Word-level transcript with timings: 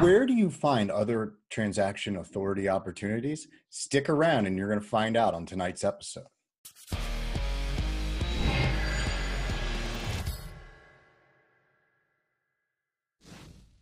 Where 0.00 0.26
do 0.26 0.34
you 0.34 0.50
find 0.50 0.90
other 0.90 1.34
transaction 1.50 2.16
authority 2.16 2.68
opportunities? 2.68 3.46
Stick 3.70 4.08
around 4.08 4.46
and 4.46 4.58
you're 4.58 4.66
going 4.66 4.80
to 4.80 4.86
find 4.86 5.16
out 5.16 5.34
on 5.34 5.46
tonight's 5.46 5.84
episode. 5.84 6.26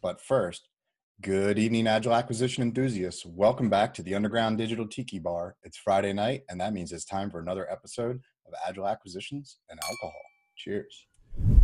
But 0.02 0.20
first, 0.20 0.68
good 1.22 1.58
evening, 1.58 1.86
Agile 1.86 2.14
Acquisition 2.14 2.62
enthusiasts. 2.62 3.24
Welcome 3.24 3.70
back 3.70 3.94
to 3.94 4.02
the 4.02 4.14
Underground 4.14 4.58
Digital 4.58 4.86
Tiki 4.86 5.18
Bar. 5.18 5.56
It's 5.62 5.78
Friday 5.78 6.12
night, 6.12 6.42
and 6.50 6.60
that 6.60 6.74
means 6.74 6.92
it's 6.92 7.06
time 7.06 7.30
for 7.30 7.40
another 7.40 7.70
episode 7.72 8.20
of 8.46 8.52
Agile 8.68 8.86
Acquisitions 8.86 9.60
and 9.70 9.80
Alcohol. 9.82 10.20
Cheers. 10.56 11.06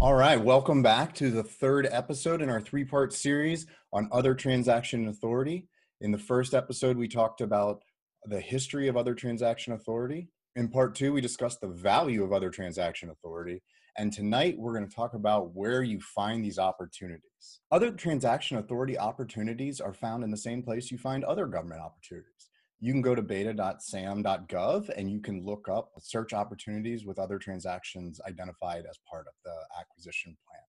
All 0.01 0.15
right, 0.15 0.41
welcome 0.41 0.83
back 0.83 1.15
to 1.17 1.31
the 1.31 1.43
third 1.43 1.89
episode 1.91 2.41
in 2.41 2.49
our 2.49 2.61
three 2.61 2.85
part 2.85 3.13
series 3.13 3.67
on 3.93 4.09
other 4.13 4.35
transaction 4.35 5.09
authority. 5.09 5.67
In 6.01 6.13
the 6.13 6.19
first 6.19 6.55
episode, 6.55 6.97
we 6.97 7.09
talked 7.09 7.41
about 7.41 7.83
the 8.25 8.41
history 8.41 8.89
of 8.89 8.97
other 8.97 9.15
transaction 9.15 9.73
authority. 9.73 10.29
In 10.57 10.69
part 10.69 10.95
two, 10.95 11.13
we 11.13 11.21
discussed 11.21 11.61
the 11.61 11.69
value 11.69 12.23
of 12.23 12.33
other 12.33 12.49
transaction 12.49 13.11
authority. 13.11 13.63
And 13.97 14.13
tonight, 14.13 14.57
we're 14.57 14.75
going 14.75 14.89
to 14.89 14.95
talk 14.95 15.15
about 15.15 15.55
where 15.55 15.83
you 15.83 16.01
find 16.01 16.45
these 16.45 16.59
opportunities. 16.59 17.61
Other 17.73 17.91
transaction 17.91 18.59
authority 18.59 18.97
opportunities 18.97 19.81
are 19.81 19.93
found 19.93 20.23
in 20.23 20.31
the 20.31 20.37
same 20.37 20.63
place 20.63 20.91
you 20.91 20.99
find 20.99 21.25
other 21.25 21.47
government 21.47 21.81
opportunities 21.81 22.51
you 22.81 22.93
can 22.93 23.03
go 23.03 23.15
to 23.15 23.23
beta.sam.gov 23.23 24.91
and 24.97 25.11
you 25.11 25.21
can 25.21 25.45
look 25.45 25.69
up 25.69 25.91
search 25.99 26.33
opportunities 26.33 27.05
with 27.05 27.19
other 27.19 27.39
transactions 27.39 28.21
identified 28.27 28.85
as 28.89 28.99
part 29.11 29.27
of 29.27 29.35
the 29.45 29.81
acquisition 29.81 30.37
plan. 30.49 30.63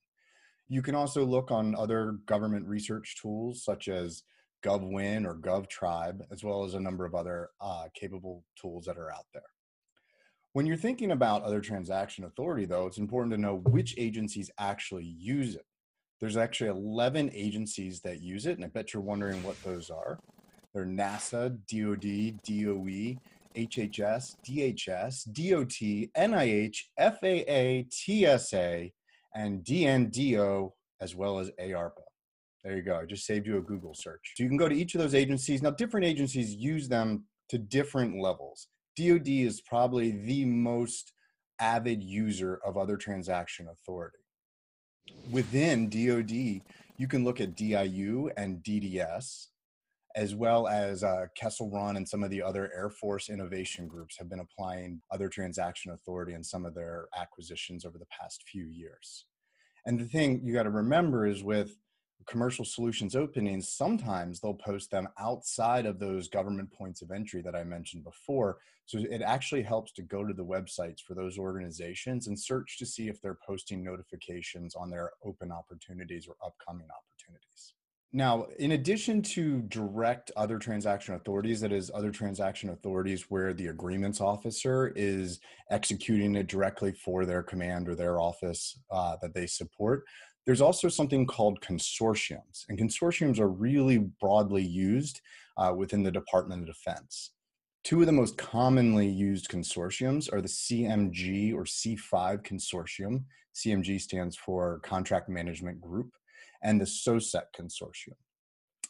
You 0.67 0.81
can 0.81 0.95
also 0.95 1.23
look 1.23 1.51
on 1.51 1.75
other 1.75 2.17
government 2.25 2.67
research 2.67 3.15
tools 3.21 3.63
such 3.63 3.87
as 3.87 4.23
GovWin 4.63 5.25
or 5.25 5.35
GovTribe, 5.35 6.21
as 6.31 6.43
well 6.43 6.63
as 6.63 6.73
a 6.73 6.79
number 6.79 7.05
of 7.05 7.15
other 7.15 7.49
uh, 7.61 7.85
capable 7.93 8.43
tools 8.59 8.85
that 8.85 8.97
are 8.97 9.11
out 9.11 9.25
there. 9.33 9.43
When 10.53 10.65
you're 10.65 10.77
thinking 10.77 11.11
about 11.11 11.43
other 11.43 11.61
transaction 11.61 12.25
authority, 12.25 12.65
though, 12.65 12.87
it's 12.87 12.97
important 12.97 13.33
to 13.33 13.41
know 13.41 13.61
which 13.67 13.95
agencies 13.97 14.49
actually 14.59 15.05
use 15.05 15.55
it. 15.55 15.65
There's 16.19 16.37
actually 16.37 16.71
11 16.71 17.31
agencies 17.33 18.01
that 18.01 18.21
use 18.21 18.45
it, 18.45 18.57
and 18.57 18.65
I 18.65 18.67
bet 18.67 18.93
you're 18.93 19.01
wondering 19.01 19.41
what 19.43 19.61
those 19.63 19.89
are. 19.89 20.19
They're 20.73 20.85
NASA, 20.85 21.57
DoD, 21.67 22.39
DOE, 22.43 23.19
HHS, 23.55 24.35
DHS, 24.47 25.25
DOT, 25.33 26.09
NIH, 26.15 26.77
FAA, 26.97 27.87
TSA, 27.89 28.89
and 29.35 29.63
DNDO, 29.63 30.71
as 31.01 31.15
well 31.15 31.39
as 31.39 31.51
ARPA. 31.59 32.03
There 32.63 32.75
you 32.75 32.83
go. 32.83 32.99
I 32.99 33.05
just 33.05 33.25
saved 33.25 33.47
you 33.47 33.57
a 33.57 33.61
Google 33.61 33.93
search. 33.95 34.33
So 34.35 34.43
you 34.43 34.49
can 34.49 34.57
go 34.57 34.69
to 34.69 34.75
each 34.75 34.93
of 34.93 35.01
those 35.01 35.15
agencies. 35.15 35.61
Now, 35.61 35.71
different 35.71 36.05
agencies 36.05 36.53
use 36.53 36.87
them 36.87 37.25
to 37.49 37.57
different 37.57 38.21
levels. 38.21 38.67
DoD 38.97 39.27
is 39.27 39.61
probably 39.61 40.11
the 40.11 40.45
most 40.45 41.13
avid 41.59 42.03
user 42.03 42.59
of 42.65 42.77
other 42.77 42.97
transaction 42.97 43.67
authority. 43.69 44.17
Within 45.31 45.89
DoD, 45.89 46.61
you 46.97 47.07
can 47.07 47.23
look 47.23 47.41
at 47.41 47.55
DIU 47.55 48.29
and 48.37 48.61
DDS, 48.63 49.47
as 50.15 50.35
well 50.35 50.67
as 50.67 51.03
uh, 51.03 51.27
Kessel 51.35 51.69
Run 51.69 51.97
and 51.97 52.07
some 52.07 52.23
of 52.23 52.29
the 52.29 52.41
other 52.41 52.71
Air 52.75 52.89
Force 52.89 53.29
innovation 53.29 53.87
groups 53.87 54.17
have 54.17 54.29
been 54.29 54.39
applying 54.39 55.01
other 55.11 55.29
transaction 55.29 55.91
authority 55.91 56.33
in 56.33 56.43
some 56.43 56.65
of 56.65 56.73
their 56.73 57.07
acquisitions 57.17 57.85
over 57.85 57.97
the 57.97 58.07
past 58.07 58.43
few 58.51 58.65
years. 58.65 59.25
And 59.85 59.99
the 59.99 60.05
thing 60.05 60.41
you 60.43 60.53
got 60.53 60.63
to 60.63 60.71
remember 60.71 61.25
is 61.25 61.43
with 61.43 61.77
commercial 62.27 62.65
solutions 62.65 63.15
openings, 63.15 63.69
sometimes 63.69 64.39
they'll 64.39 64.53
post 64.53 64.91
them 64.91 65.07
outside 65.19 65.85
of 65.85 65.99
those 65.99 66.27
government 66.27 66.71
points 66.71 67.01
of 67.01 67.11
entry 67.11 67.41
that 67.41 67.55
I 67.55 67.63
mentioned 67.63 68.03
before. 68.03 68.57
So 68.85 68.97
it 68.97 69.21
actually 69.21 69.61
helps 69.61 69.91
to 69.93 70.01
go 70.01 70.25
to 70.25 70.33
the 70.33 70.45
websites 70.45 70.99
for 70.99 71.13
those 71.13 71.37
organizations 71.37 72.27
and 72.27 72.39
search 72.39 72.77
to 72.79 72.85
see 72.85 73.07
if 73.07 73.21
they're 73.21 73.37
posting 73.45 73.83
notifications 73.83 74.75
on 74.75 74.89
their 74.89 75.11
open 75.23 75.51
opportunities 75.51 76.27
or 76.27 76.35
upcoming 76.43 76.87
opportunities. 76.89 77.73
Now, 78.11 78.47
in 78.57 78.71
addition 78.71 79.21
to 79.21 79.61
direct 79.61 80.31
other 80.35 80.57
transaction 80.57 81.13
authorities, 81.13 81.61
that 81.61 81.71
is, 81.71 81.91
other 81.93 82.09
transaction 82.09 82.71
authorities 82.71 83.25
where 83.29 83.53
the 83.53 83.67
agreements 83.67 84.19
officer 84.19 84.91
is 84.95 85.39
executing 85.69 86.35
it 86.35 86.47
directly 86.47 86.91
for 86.91 87.25
their 87.25 87.43
command 87.43 87.87
or 87.87 87.93
their 87.93 88.19
office 88.19 88.79
uh, 88.89 89.15
that 89.21 89.35
they 89.35 89.45
support, 89.45 90.05
there's 90.47 90.61
also 90.61 90.89
something 90.89 91.27
called 91.27 91.61
consortiums. 91.61 92.65
And 92.67 92.79
consortiums 92.79 93.39
are 93.39 93.49
really 93.49 93.99
broadly 94.19 94.63
used 94.63 95.21
uh, 95.57 95.73
within 95.77 96.01
the 96.01 96.11
Department 96.11 96.61
of 96.61 96.75
Defense. 96.75 97.33
Two 97.83 97.99
of 97.99 98.07
the 98.07 98.11
most 98.11 98.39
commonly 98.39 99.07
used 99.07 99.49
consortiums 99.49 100.33
are 100.33 100.41
the 100.41 100.47
CMG 100.47 101.53
or 101.53 101.63
C5 101.63 102.43
consortium. 102.43 103.25
CMG 103.53 104.01
stands 104.01 104.35
for 104.35 104.79
Contract 104.79 105.29
Management 105.29 105.79
Group 105.79 106.11
and 106.63 106.79
the 106.79 106.85
SOSSEC 106.85 107.43
consortium. 107.57 108.15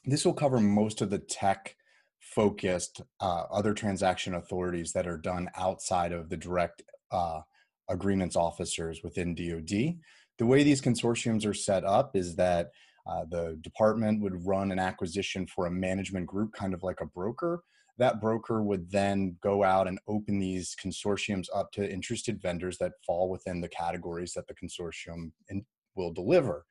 This 0.05 0.25
will 0.25 0.33
cover 0.33 0.59
most 0.59 1.01
of 1.01 1.09
the 1.09 1.19
tech 1.19 1.75
focused 2.19 3.01
uh, 3.21 3.43
other 3.51 3.73
transaction 3.73 4.35
authorities 4.35 4.93
that 4.93 5.07
are 5.07 5.17
done 5.17 5.49
outside 5.55 6.11
of 6.11 6.29
the 6.29 6.37
direct 6.37 6.83
uh, 7.11 7.41
agreements 7.89 8.35
officers 8.35 9.01
within 9.03 9.35
DoD. 9.35 9.97
The 10.37 10.45
way 10.45 10.63
these 10.63 10.81
consortiums 10.81 11.45
are 11.45 11.53
set 11.53 11.83
up 11.83 12.15
is 12.15 12.35
that 12.35 12.69
uh, 13.07 13.25
the 13.29 13.57
department 13.61 14.21
would 14.21 14.45
run 14.45 14.71
an 14.71 14.79
acquisition 14.79 15.47
for 15.47 15.65
a 15.65 15.71
management 15.71 16.27
group, 16.27 16.53
kind 16.53 16.73
of 16.73 16.83
like 16.83 17.01
a 17.01 17.05
broker. 17.05 17.63
That 17.97 18.21
broker 18.21 18.63
would 18.63 18.91
then 18.91 19.37
go 19.41 19.63
out 19.63 19.87
and 19.87 19.99
open 20.07 20.39
these 20.39 20.75
consortiums 20.81 21.47
up 21.53 21.71
to 21.73 21.91
interested 21.91 22.41
vendors 22.41 22.77
that 22.77 22.93
fall 23.05 23.29
within 23.29 23.59
the 23.59 23.67
categories 23.67 24.33
that 24.33 24.47
the 24.47 24.55
consortium 24.55 25.31
will 25.95 26.13
deliver 26.13 26.65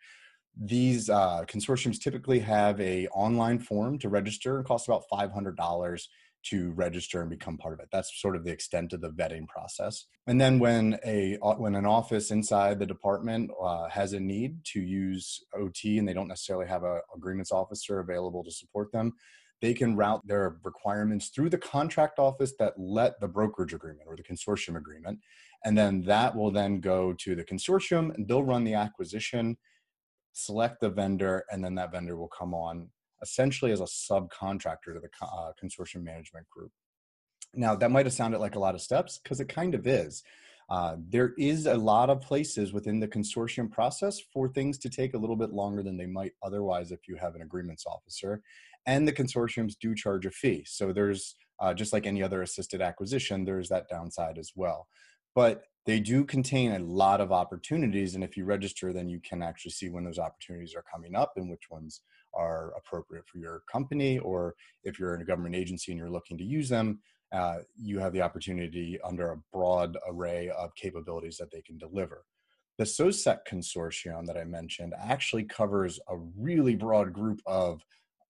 these 0.61 1.09
uh, 1.09 1.45
consortiums 1.47 2.01
typically 2.01 2.41
have 2.41 2.81
a 2.81 3.07
online 3.09 3.59
form 3.59 3.99
to 4.01 4.09
register. 4.09 4.59
and 4.59 4.67
costs 4.67 4.89
about 4.89 5.05
$500 5.13 6.03
to 6.45 6.71
register 6.73 7.21
and 7.21 7.31
become 7.31 7.59
part 7.59 7.75
of 7.75 7.81
it. 7.81 7.89
That's 7.93 8.21
sort 8.21 8.37
of 8.37 8.45
the 8.45 8.51
extent 8.51 8.93
of 8.93 9.01
the 9.01 9.11
vetting 9.11 9.47
process. 9.49 10.07
And 10.27 10.41
then 10.41 10.59
when 10.59 10.99
a 11.05 11.37
when 11.59 11.75
an 11.75 11.87
office 11.87 12.31
inside 12.31 12.79
the 12.79 12.87
department 12.87 13.51
uh, 13.63 13.89
has 13.89 14.13
a 14.13 14.21
need 14.21 14.65
to 14.67 14.81
use 14.81 15.45
OT 15.55 15.99
and 15.99 16.09
they 16.09 16.15
don't 16.15 16.29
necessarily 16.29 16.67
have 16.67 16.85
a 16.85 17.01
agreements 17.15 17.53
officer 17.53 18.01
available 18.01 18.45
to 18.45 18.51
support 18.51 18.93
them, 18.93 19.15
they 19.61 19.75
can 19.75 19.97
route 19.97 20.27
their 20.27 20.59
requirements 20.63 21.29
through 21.29 21.51
the 21.51 21.59
contract 21.59 22.19
office 22.19 22.55
that 22.59 22.75
let 22.79 23.21
the 23.21 23.29
brokerage 23.29 23.75
agreement 23.75 24.07
or 24.07 24.17
the 24.17 24.23
consortium 24.23 24.77
agreement. 24.77 25.19
And 25.65 25.77
then 25.77 26.03
that 26.03 26.37
will 26.37 26.53
then 26.53 26.81
go 26.81 27.13
to 27.15 27.35
the 27.35 27.45
consortium 27.45 28.15
and 28.15 28.29
they'll 28.29 28.45
run 28.45 28.65
the 28.65 28.75
acquisition 28.75 29.57
select 30.39 30.81
the 30.81 30.91
vendor, 30.91 31.45
and 31.51 31.65
then 31.65 31.75
that 31.75 31.93
vendor 31.93 32.17
will 32.17 32.29
come 32.29 32.55
on 32.55 32.89
essentially 33.23 33.73
as 33.73 33.81
a 33.81 33.85
subcontractor 33.85 34.95
to 34.95 35.01
the 35.01 35.09
uh, 35.23 35.51
consortium 35.63 36.05
management 36.05 36.49
group. 36.49 36.71
Now, 37.55 37.75
that 37.75 37.91
might 37.91 38.07
have 38.07 38.13
sounded 38.13 38.39
like 38.39 38.55
a 38.55 38.61
lot 38.61 38.75
of 38.75 38.81
steps 38.81 39.19
because 39.19 39.41
it 39.41 39.49
kind 39.49 39.75
of 39.75 39.87
is. 39.87 40.23
Uh, 40.71 40.97
there 41.09 41.33
is 41.39 41.67
a 41.67 41.75
lot 41.75 42.11
of 42.11 42.21
places 42.21 42.73
within 42.73 43.01
the 43.01 43.09
consortium 43.09 43.71
process 43.71 44.21
for 44.33 44.49
things 44.49 44.79
to 44.79 44.91
take 44.91 45.15
a 45.15 45.19
little 45.19 45.35
bit 45.35 45.53
longer 45.53 45.83
than 45.83 45.97
they 45.97 46.07
might 46.07 46.33
otherwise 46.43 46.93
if 46.93 47.09
you 47.09 47.17
have 47.17 47.35
an 47.35 47.43
agreements 47.43 47.85
officer. 47.87 48.43
And 48.87 49.09
the 49.09 49.13
consortiums 49.13 49.75
do 49.81 49.95
charge 49.95 50.27
a 50.27 50.31
fee. 50.31 50.65
So 50.67 50.93
there's, 50.93 51.37
uh, 51.59 51.75
just 51.75 51.93
like 51.93 52.07
any 52.07 52.23
other 52.23 52.43
assisted 52.43 52.81
acquisition, 52.83 53.45
there's 53.45 53.71
that 53.71 53.89
downside 53.89 54.39
as 54.39 54.53
well. 54.55 54.87
But 55.35 55.65
they 55.89 55.99
do 55.99 56.23
contain 56.23 56.73
a 56.73 56.79
lot 56.79 57.19
of 57.19 57.33
opportunities 57.33 58.15
and 58.15 58.23
if 58.23 58.37
you 58.37 58.45
register 58.45 58.93
then 58.93 59.09
you 59.09 59.21
can 59.21 59.43
actually 59.43 59.73
see 59.73 59.89
when 59.89 60.05
those 60.05 60.19
opportunities 60.19 60.75
are 60.77 60.85
coming 60.93 61.17
up 61.17 61.33
and 61.37 61.49
which 61.51 61.71
ones 61.71 62.03
are 62.35 62.75
appropriate 62.77 63.25
for 63.27 63.39
your 63.39 63.63
company 63.73 64.19
or 64.19 64.55
if 64.85 64.99
you're 64.99 65.15
in 65.15 65.23
a 65.23 65.25
government 65.25 65.57
agency 65.57 65.91
and 65.91 65.99
you're 65.99 66.11
looking 66.11 66.37
to 66.37 66.45
use 66.45 66.69
them 66.69 67.01
uh, 67.33 67.59
you 67.77 67.99
have 67.99 68.13
the 68.13 68.23
opportunity 68.23 68.99
under 69.05 69.33
a 69.33 69.41
broad 69.53 69.97
array 70.09 70.51
of 70.51 70.75
capabilities 70.75 71.37
that 71.37 71.51
they 71.51 71.61
can 71.61 71.77
deliver. 71.77 72.25
The 72.79 72.85
SOSSEC 72.85 73.41
consortium 73.51 74.27
that 74.27 74.37
I 74.37 74.45
mentioned 74.45 74.95
actually 74.99 75.45
covers 75.45 75.99
a 76.09 76.17
really 76.17 76.77
broad 76.77 77.13
group 77.13 77.41
of 77.45 77.83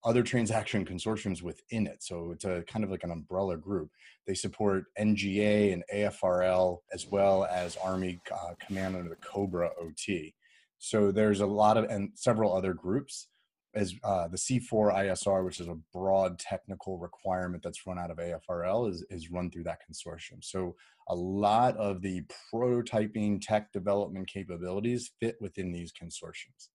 other 0.08 0.22
transaction 0.22 0.86
consortiums 0.86 1.42
within 1.42 1.86
it. 1.86 2.02
So 2.02 2.32
it's 2.32 2.46
a 2.46 2.64
kind 2.66 2.82
of 2.82 2.90
like 2.90 3.04
an 3.04 3.10
umbrella 3.10 3.58
group. 3.58 3.90
They 4.26 4.32
support 4.32 4.84
NGA 4.98 5.74
and 5.74 5.84
AFRL 5.94 6.78
as 6.94 7.06
well 7.06 7.44
as 7.44 7.76
Army 7.76 8.18
uh, 8.32 8.54
Command 8.66 8.96
under 8.96 9.10
the 9.10 9.16
Cobra 9.16 9.70
OT. 9.78 10.34
So 10.78 11.12
there's 11.12 11.40
a 11.40 11.46
lot 11.46 11.76
of 11.76 11.84
and 11.84 12.10
several 12.14 12.56
other 12.56 12.72
groups 12.72 13.28
as 13.74 13.94
uh, 14.02 14.28
the 14.28 14.38
C4 14.38 14.94
ISR, 14.94 15.44
which 15.44 15.60
is 15.60 15.68
a 15.68 15.76
broad 15.92 16.38
technical 16.38 16.98
requirement 16.98 17.62
that's 17.62 17.86
run 17.86 17.98
out 17.98 18.10
of 18.10 18.16
AFRL, 18.16 18.90
is, 18.90 19.04
is 19.10 19.30
run 19.30 19.50
through 19.50 19.64
that 19.64 19.80
consortium. 19.88 20.42
So 20.42 20.74
a 21.08 21.14
lot 21.14 21.76
of 21.76 22.00
the 22.00 22.22
prototyping 22.50 23.42
tech 23.42 23.72
development 23.72 24.26
capabilities 24.26 25.10
fit 25.20 25.36
within 25.42 25.70
these 25.70 25.92
consortiums. 25.92 26.68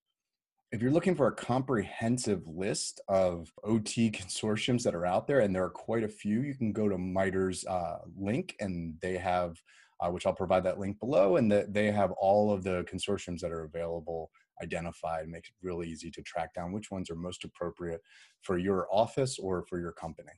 If 0.74 0.82
you're 0.82 0.92
looking 0.92 1.14
for 1.14 1.28
a 1.28 1.36
comprehensive 1.36 2.42
list 2.48 3.00
of 3.08 3.54
OT 3.64 4.10
consortiums 4.10 4.82
that 4.82 4.96
are 4.96 5.06
out 5.06 5.28
there, 5.28 5.42
and 5.42 5.56
there 5.56 5.64
are 5.64 5.70
quite 5.70 6.04
a 6.04 6.10
few, 6.10 6.42
you 6.42 6.56
can 6.56 6.74
go 6.74 6.90
to 6.90 6.98
MITRE's 6.98 7.64
uh, 7.68 8.00
link, 8.18 8.56
and 8.60 8.96
they 9.00 9.16
have, 9.16 9.62
uh, 10.00 10.10
which 10.10 10.26
I'll 10.26 10.34
provide 10.34 10.64
that 10.64 10.80
link 10.80 11.00
below, 11.00 11.38
and 11.38 11.52
that 11.52 11.76
they 11.76 11.92
have 11.92 12.10
all 12.14 12.52
of 12.52 12.64
the 12.64 12.84
consortiums 12.92 13.40
that 13.42 13.52
are 13.52 13.66
available 13.66 14.32
identified. 14.64 15.28
Makes 15.28 15.50
it 15.50 15.56
really 15.62 15.88
easy 15.88 16.10
to 16.10 16.24
track 16.24 16.56
down 16.56 16.72
which 16.72 16.90
ones 16.90 17.12
are 17.12 17.16
most 17.16 17.44
appropriate 17.44 18.02
for 18.42 18.58
your 18.58 18.88
office 18.92 19.38
or 19.38 19.64
for 19.70 19.80
your 19.80 19.92
company. 19.92 20.34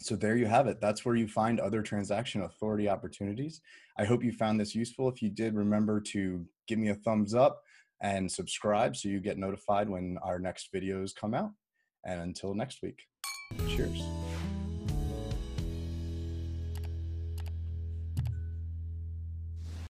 So 0.00 0.16
there 0.16 0.36
you 0.36 0.46
have 0.46 0.66
it. 0.66 0.82
That's 0.82 1.06
where 1.06 1.16
you 1.16 1.26
find 1.26 1.60
other 1.60 1.80
transaction 1.80 2.42
authority 2.42 2.90
opportunities. 2.90 3.62
I 3.96 4.04
hope 4.04 4.22
you 4.22 4.32
found 4.32 4.60
this 4.60 4.74
useful. 4.74 5.08
If 5.08 5.22
you 5.22 5.30
did, 5.30 5.54
remember 5.54 5.98
to 6.12 6.44
give 6.66 6.78
me 6.78 6.88
a 6.88 6.94
thumbs 6.94 7.34
up 7.34 7.62
and 8.00 8.30
subscribe 8.30 8.96
so 8.96 9.08
you 9.08 9.20
get 9.20 9.38
notified 9.38 9.88
when 9.88 10.18
our 10.22 10.38
next 10.38 10.72
videos 10.74 11.14
come 11.14 11.34
out. 11.34 11.50
And 12.04 12.20
until 12.20 12.54
next 12.54 12.82
week, 12.82 13.02
cheers. 13.68 14.02